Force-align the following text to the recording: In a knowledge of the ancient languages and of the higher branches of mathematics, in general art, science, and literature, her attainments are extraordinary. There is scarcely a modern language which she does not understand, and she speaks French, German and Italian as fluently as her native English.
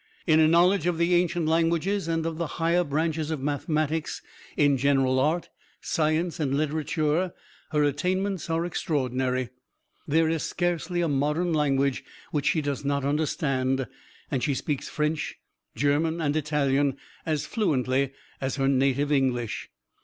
In 0.25 0.39
a 0.39 0.47
knowledge 0.47 0.87
of 0.87 0.97
the 0.97 1.13
ancient 1.13 1.45
languages 1.45 2.07
and 2.07 2.25
of 2.25 2.39
the 2.39 2.47
higher 2.57 2.83
branches 2.83 3.29
of 3.29 3.39
mathematics, 3.39 4.23
in 4.57 4.75
general 4.75 5.19
art, 5.19 5.49
science, 5.79 6.39
and 6.39 6.57
literature, 6.57 7.33
her 7.69 7.83
attainments 7.83 8.49
are 8.49 8.65
extraordinary. 8.65 9.49
There 10.07 10.27
is 10.27 10.41
scarcely 10.41 11.01
a 11.01 11.07
modern 11.07 11.53
language 11.53 12.03
which 12.31 12.47
she 12.47 12.61
does 12.61 12.83
not 12.83 13.05
understand, 13.05 13.85
and 14.31 14.41
she 14.43 14.55
speaks 14.55 14.89
French, 14.89 15.35
German 15.75 16.19
and 16.19 16.35
Italian 16.35 16.97
as 17.23 17.45
fluently 17.45 18.11
as 18.41 18.55
her 18.55 18.67
native 18.67 19.11
English. 19.11 19.69